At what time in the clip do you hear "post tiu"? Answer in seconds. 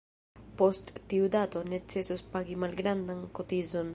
0.61-1.27